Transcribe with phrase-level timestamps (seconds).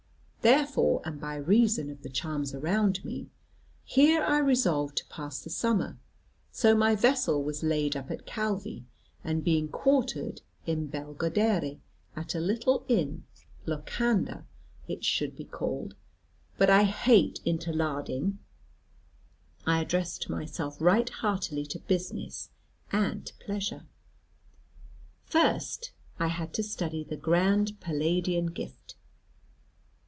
[0.43, 3.29] Therefore and by reason of the charms around me,
[3.85, 5.97] here I resolved to pass the summer;
[6.51, 8.83] so my vessel was laid up at Calvi,
[9.23, 11.77] and being quartered in Belgodere
[12.15, 13.23] at a little Inn
[13.67, 14.43] "locanda"
[14.87, 15.93] it should be called,
[16.57, 18.39] but I hate interlarding
[19.67, 22.49] I addressed myself right heartily to business
[22.91, 23.85] and to pleasure.
[25.23, 28.95] First I had to study the grand Palladian gift.